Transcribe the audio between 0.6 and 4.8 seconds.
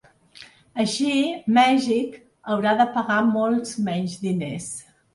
Així, Mèxic haurà de pagar molts menys diners.